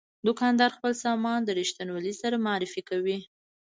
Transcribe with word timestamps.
دوکاندار 0.27 0.71
خپل 0.77 0.93
سامان 1.03 1.39
د 1.43 1.49
رښتینولۍ 1.59 2.13
سره 2.21 2.43
معرفي 2.45 2.81
کوي. 2.89 3.17